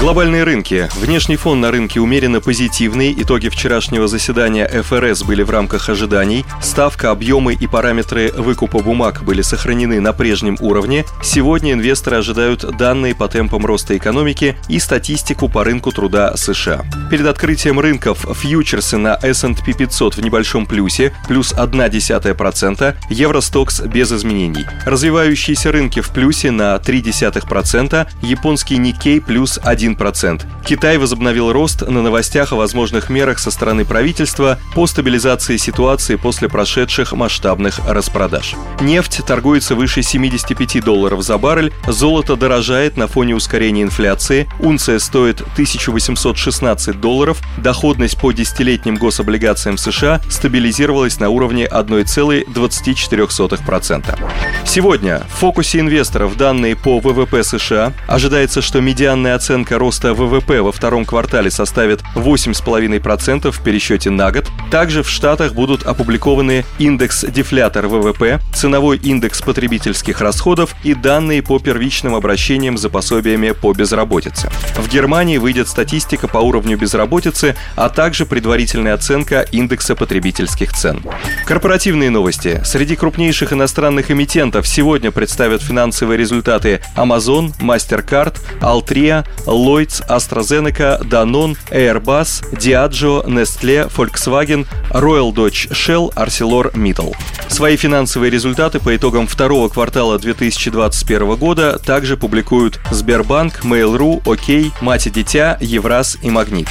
Глобальные 0.00 0.44
рынки. 0.44 0.88
Внешний 0.94 1.34
фон 1.34 1.60
на 1.60 1.72
рынке 1.72 1.98
умеренно 1.98 2.40
позитивный. 2.40 3.12
Итоги 3.18 3.48
вчерашнего 3.48 4.06
заседания 4.06 4.68
ФРС 4.68 5.24
были 5.24 5.42
в 5.42 5.50
рамках 5.50 5.88
ожиданий. 5.88 6.44
Ставка, 6.62 7.10
объемы 7.10 7.54
и 7.54 7.66
параметры 7.66 8.30
выкупа 8.30 8.78
бумаг 8.78 9.24
были 9.24 9.42
сохранены 9.42 10.00
на 10.00 10.12
прежнем 10.12 10.56
уровне. 10.60 11.04
Сегодня 11.20 11.72
инвесторы 11.72 12.18
ожидают 12.18 12.60
данные 12.76 13.16
по 13.16 13.26
темпам 13.26 13.66
роста 13.66 13.96
экономики 13.96 14.56
и 14.68 14.78
статистику 14.78 15.48
по 15.48 15.64
рынку 15.64 15.90
труда 15.90 16.36
США. 16.36 16.84
Перед 17.10 17.26
открытием 17.26 17.80
рынков 17.80 18.24
фьючерсы 18.40 18.98
на 18.98 19.18
S&P 19.20 19.72
500 19.72 20.16
в 20.16 20.20
небольшом 20.20 20.66
плюсе, 20.66 21.12
плюс 21.26 21.52
0,1%, 21.52 22.94
Евростокс 23.10 23.80
без 23.80 24.12
изменений. 24.12 24.64
Развивающиеся 24.86 25.72
рынки 25.72 26.00
в 26.00 26.10
плюсе 26.10 26.52
на 26.52 26.76
0,3%, 26.76 28.06
японский 28.22 28.76
Никей 28.76 29.20
плюс 29.20 29.58
1 29.60 29.87
1%. 29.94 30.57
Китай 30.68 30.98
возобновил 30.98 31.50
рост 31.50 31.80
на 31.80 32.02
новостях 32.02 32.52
о 32.52 32.56
возможных 32.56 33.08
мерах 33.08 33.38
со 33.38 33.50
стороны 33.50 33.86
правительства 33.86 34.58
по 34.74 34.86
стабилизации 34.86 35.56
ситуации 35.56 36.16
после 36.16 36.50
прошедших 36.50 37.14
масштабных 37.14 37.80
распродаж. 37.88 38.54
Нефть 38.82 39.22
торгуется 39.26 39.74
выше 39.74 40.02
75 40.02 40.84
долларов 40.84 41.22
за 41.22 41.38
баррель, 41.38 41.72
золото 41.86 42.36
дорожает 42.36 42.98
на 42.98 43.06
фоне 43.06 43.34
ускорения 43.34 43.82
инфляции, 43.82 44.46
унция 44.60 44.98
стоит 44.98 45.40
1816 45.40 47.00
долларов, 47.00 47.40
доходность 47.56 48.20
по 48.20 48.32
десятилетним 48.32 48.96
гособлигациям 48.96 49.78
США 49.78 50.20
стабилизировалась 50.28 51.18
на 51.18 51.30
уровне 51.30 51.64
1,24%. 51.64 54.18
Сегодня 54.66 55.22
в 55.30 55.38
фокусе 55.38 55.80
инвесторов 55.80 56.36
данные 56.36 56.76
по 56.76 57.00
ВВП 57.00 57.42
США. 57.42 57.94
Ожидается, 58.06 58.60
что 58.60 58.82
медианная 58.82 59.34
оценка 59.34 59.78
роста 59.78 60.12
ВВП 60.12 60.57
во 60.62 60.72
втором 60.72 61.04
квартале 61.04 61.50
составит 61.50 62.00
8,5% 62.14 63.50
в 63.50 63.62
пересчете 63.62 64.10
на 64.10 64.30
год. 64.30 64.50
Также 64.70 65.02
в 65.02 65.08
Штатах 65.08 65.54
будут 65.54 65.84
опубликованы 65.84 66.64
индекс 66.78 67.24
дефлятор 67.24 67.88
ВВП, 67.88 68.40
ценовой 68.54 68.98
индекс 68.98 69.42
потребительских 69.42 70.20
расходов 70.20 70.74
и 70.84 70.94
данные 70.94 71.42
по 71.42 71.58
первичным 71.58 72.14
обращениям 72.14 72.76
за 72.78 72.90
пособиями 72.90 73.52
по 73.52 73.72
безработице. 73.72 74.50
В 74.76 74.88
Германии 74.88 75.38
выйдет 75.38 75.68
статистика 75.68 76.28
по 76.28 76.38
уровню 76.38 76.76
безработицы, 76.76 77.56
а 77.76 77.88
также 77.88 78.26
предварительная 78.26 78.94
оценка 78.94 79.42
индекса 79.52 79.94
потребительских 79.94 80.72
цен. 80.72 81.02
Корпоративные 81.46 82.10
новости. 82.10 82.60
Среди 82.64 82.96
крупнейших 82.96 83.52
иностранных 83.52 84.10
эмитентов 84.10 84.66
сегодня 84.66 85.10
представят 85.10 85.62
финансовые 85.62 86.18
результаты 86.18 86.80
Amazon, 86.96 87.52
MasterCard, 87.58 88.36
Altria, 88.60 89.26
Lloyds, 89.46 90.06
AstraZeneca, 90.08 90.47
Danone, 90.48 91.56
Airbus, 91.70 92.42
Diageo, 92.52 93.26
Nestle, 93.26 93.88
Volkswagen, 93.88 94.66
Royal 94.90 95.32
Dutch 95.32 95.68
Shell, 95.70 96.12
ArcelorMittal. 96.14 97.14
Свои 97.48 97.76
финансовые 97.76 98.30
результаты 98.30 98.78
по 98.78 98.94
итогам 98.94 99.26
второго 99.26 99.68
квартала 99.68 100.18
2021 100.18 101.36
года 101.36 101.78
также 101.78 102.16
публикуют 102.16 102.80
Сбербанк, 102.90 103.64
Mail.ru, 103.64 104.22
ОК, 104.24 104.82
Мать 104.82 105.06
и 105.06 105.10
Дитя, 105.10 105.58
Евраз 105.60 106.18
и 106.22 106.30
Магнит. 106.30 106.68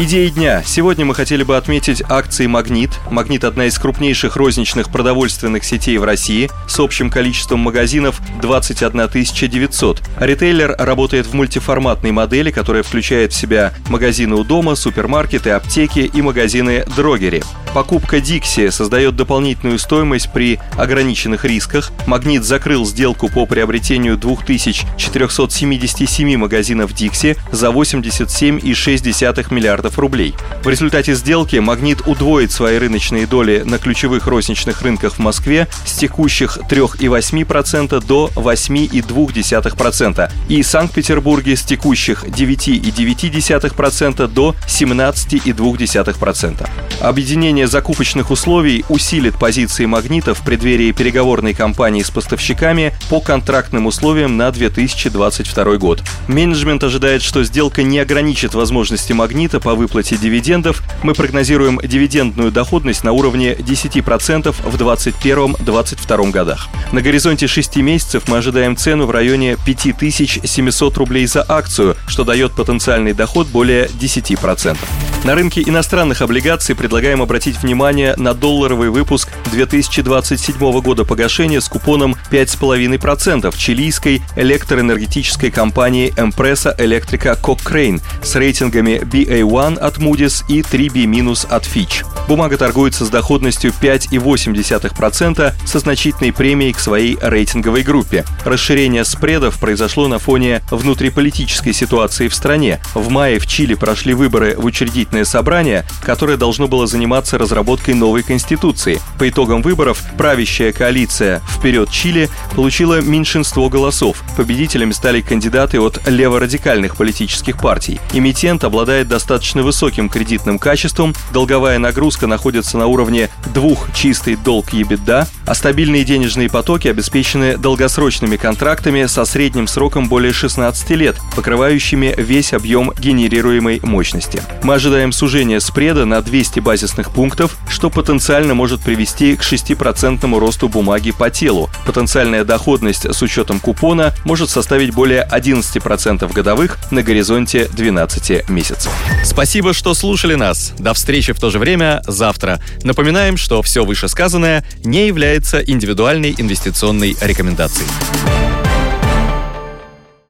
Идеи 0.00 0.28
дня. 0.28 0.62
Сегодня 0.64 1.04
мы 1.04 1.12
хотели 1.12 1.42
бы 1.42 1.56
отметить 1.56 2.04
акции 2.08 2.46
«Магнит». 2.46 2.90
«Магнит»— 3.10 3.42
одна 3.42 3.64
из 3.64 3.76
крупнейших 3.80 4.36
розничных 4.36 4.92
продовольственных 4.92 5.64
сетей 5.64 5.98
в 5.98 6.04
России 6.04 6.48
с 6.68 6.78
общим 6.78 7.10
количеством 7.10 7.58
магазинов 7.58 8.20
21 8.40 9.08
900. 9.08 10.00
Ритейлер 10.20 10.76
работает 10.78 11.26
в 11.26 11.34
мультиформатной 11.34 12.12
модели, 12.12 12.52
которая 12.52 12.84
включает 12.84 13.32
в 13.32 13.36
себя 13.36 13.74
магазины 13.88 14.36
у 14.36 14.44
дома, 14.44 14.76
супермаркеты, 14.76 15.50
аптеки 15.50 16.08
и 16.14 16.22
магазины 16.22 16.84
дрогери. 16.94 17.42
Покупка 17.74 18.16
Dixie 18.16 18.70
создает 18.70 19.14
дополнительную 19.16 19.78
стоимость 19.78 20.32
при 20.32 20.58
ограниченных 20.76 21.44
рисках. 21.44 21.92
Магнит 22.06 22.44
закрыл 22.44 22.86
сделку 22.86 23.28
по 23.28 23.44
приобретению 23.46 24.16
2477 24.16 26.36
магазинов 26.36 26.92
Dixie 26.92 27.36
за 27.52 27.68
87,6 27.68 29.54
миллиардов 29.54 29.98
рублей. 29.98 30.34
В 30.62 30.68
результате 30.68 31.14
сделки 31.14 31.56
Магнит 31.56 32.06
удвоит 32.06 32.52
свои 32.52 32.78
рыночные 32.78 33.26
доли 33.26 33.62
на 33.64 33.78
ключевых 33.78 34.26
розничных 34.26 34.82
рынках 34.82 35.14
в 35.14 35.18
Москве 35.18 35.66
с 35.84 35.94
текущих 35.94 36.58
3,8% 36.58 38.04
до 38.04 38.30
8,2% 38.34 40.30
и 40.48 40.62
Санкт-Петербурге 40.62 41.56
с 41.56 41.62
текущих 41.62 42.24
9,9% 42.24 44.28
до 44.28 44.54
17,2%. 44.66 46.68
Объединение 47.00 47.57
закупочных 47.66 48.30
условий 48.30 48.84
усилит 48.88 49.38
позиции 49.38 49.86
магнита 49.86 50.34
в 50.34 50.42
преддверии 50.42 50.92
переговорной 50.92 51.54
кампании 51.54 52.02
с 52.02 52.10
поставщиками 52.10 52.94
по 53.08 53.20
контрактным 53.20 53.86
условиям 53.86 54.36
на 54.36 54.50
2022 54.50 55.76
год. 55.76 56.02
Менеджмент 56.28 56.84
ожидает, 56.84 57.22
что 57.22 57.42
сделка 57.44 57.82
не 57.82 57.98
ограничит 57.98 58.54
возможности 58.54 59.12
магнита 59.12 59.60
по 59.60 59.74
выплате 59.74 60.16
дивидендов. 60.16 60.82
Мы 61.02 61.14
прогнозируем 61.14 61.80
дивидендную 61.82 62.52
доходность 62.52 63.04
на 63.04 63.12
уровне 63.12 63.54
10% 63.54 64.52
в 64.52 64.76
2021-2022 64.76 66.30
годах. 66.30 66.68
На 66.92 67.02
горизонте 67.02 67.46
6 67.46 67.76
месяцев 67.76 68.24
мы 68.28 68.38
ожидаем 68.38 68.76
цену 68.76 69.06
в 69.06 69.10
районе 69.10 69.56
5700 69.64 70.96
рублей 70.96 71.26
за 71.26 71.44
акцию, 71.48 71.96
что 72.06 72.24
дает 72.24 72.52
потенциальный 72.52 73.12
доход 73.12 73.48
более 73.48 73.86
10%. 73.86 74.76
На 75.24 75.34
рынке 75.34 75.62
иностранных 75.62 76.22
облигаций 76.22 76.76
предлагаем 76.76 77.20
обратить 77.20 77.60
внимание 77.60 78.14
на 78.16 78.34
долларовый 78.34 78.88
выпуск 78.88 79.28
2027 79.50 80.80
года 80.80 81.04
погашения 81.04 81.60
с 81.60 81.68
купоном 81.68 82.14
5,5% 82.30 83.52
чилийской 83.56 84.22
электроэнергетической 84.36 85.50
компании 85.50 86.14
Empresa 86.16 86.74
Electrica 86.78 87.38
Cochrane 87.40 88.00
с 88.22 88.36
рейтингами 88.36 89.00
BA1 89.02 89.78
от 89.78 89.98
Moody's 89.98 90.44
и 90.48 90.60
3B- 90.60 91.48
от 91.50 91.64
Fitch. 91.64 92.06
Бумага 92.28 92.56
торгуется 92.56 93.04
с 93.04 93.10
доходностью 93.10 93.72
5,8% 93.80 95.52
со 95.66 95.78
значительной 95.78 96.32
премией 96.32 96.72
к 96.72 96.78
своей 96.78 97.18
рейтинговой 97.20 97.82
группе. 97.82 98.24
Расширение 98.44 99.04
спредов 99.04 99.58
произошло 99.58 100.08
на 100.08 100.18
фоне 100.18 100.62
внутриполитической 100.70 101.72
ситуации 101.72 102.28
в 102.28 102.34
стране. 102.34 102.80
В 102.94 103.10
мае 103.10 103.38
в 103.38 103.46
Чили 103.46 103.74
прошли 103.74 104.14
выборы 104.14 104.54
в 104.56 104.64
учредительное 105.08 105.24
собрание, 105.24 105.84
которое 106.02 106.36
должно 106.36 106.68
было 106.68 106.86
заниматься 106.86 107.38
разработкой 107.38 107.94
новой 107.94 108.22
конституции. 108.22 109.00
По 109.18 109.28
итогам 109.28 109.62
выборов 109.62 110.02
правящая 110.16 110.72
коалиция 110.72 111.40
«Вперед 111.48 111.90
Чили» 111.90 112.28
получила 112.54 113.00
меньшинство 113.00 113.68
голосов. 113.68 114.22
Победителями 114.36 114.92
стали 114.92 115.20
кандидаты 115.20 115.80
от 115.80 116.06
леворадикальных 116.06 116.96
политических 116.96 117.58
партий. 117.58 118.00
Эмитент 118.12 118.64
обладает 118.64 119.08
достаточно 119.08 119.62
высоким 119.62 120.08
кредитным 120.08 120.58
качеством, 120.58 121.14
долговая 121.32 121.78
нагрузка 121.78 122.26
находится 122.26 122.78
на 122.78 122.86
уровне 122.86 123.30
двух 123.54 123.92
чистый 123.94 124.36
долг 124.36 124.72
ебеда, 124.72 125.26
а 125.46 125.54
стабильные 125.54 126.04
денежные 126.04 126.48
потоки 126.48 126.88
обеспечены 126.88 127.56
долгосрочными 127.56 128.36
контрактами 128.36 129.06
со 129.06 129.24
средним 129.24 129.66
сроком 129.66 130.08
более 130.08 130.32
16 130.32 130.90
лет, 130.90 131.16
покрывающими 131.34 132.14
весь 132.16 132.52
объем 132.52 132.92
генерируемой 132.98 133.80
мощности. 133.82 134.42
Мы 134.62 134.74
ожидаем 134.74 134.97
сужения 135.12 135.60
спреда 135.60 136.04
на 136.04 136.20
200 136.20 136.60
базисных 136.60 137.10
пунктов, 137.10 137.56
что 137.68 137.88
потенциально 137.88 138.54
может 138.54 138.80
привести 138.80 139.36
к 139.36 139.42
6% 139.42 140.38
росту 140.38 140.68
бумаги 140.68 141.12
по 141.12 141.30
телу. 141.30 141.70
Потенциальная 141.86 142.44
доходность 142.44 143.06
с 143.06 143.22
учетом 143.22 143.60
купона 143.60 144.12
может 144.24 144.50
составить 144.50 144.92
более 144.92 145.26
11% 145.30 146.32
годовых 146.32 146.78
на 146.90 147.02
горизонте 147.02 147.68
12 147.72 148.48
месяцев. 148.48 148.92
Спасибо, 149.24 149.72
что 149.72 149.94
слушали 149.94 150.34
нас. 150.34 150.72
До 150.78 150.94
встречи 150.94 151.32
в 151.32 151.40
то 151.40 151.50
же 151.50 151.58
время 151.58 152.02
завтра. 152.06 152.60
Напоминаем, 152.82 153.36
что 153.36 153.62
все 153.62 153.84
вышесказанное 153.84 154.64
не 154.84 155.06
является 155.06 155.60
индивидуальной 155.60 156.34
инвестиционной 156.36 157.16
рекомендацией. 157.20 158.47